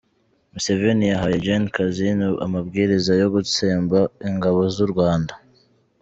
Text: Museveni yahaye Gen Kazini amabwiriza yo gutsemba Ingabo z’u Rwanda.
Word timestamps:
Museveni 0.53 1.05
yahaye 1.11 1.37
Gen 1.45 1.63
Kazini 1.75 2.27
amabwiriza 2.45 3.11
yo 3.21 3.27
gutsemba 3.35 3.99
Ingabo 4.29 4.59
z’u 4.75 4.87
Rwanda. 4.91 5.33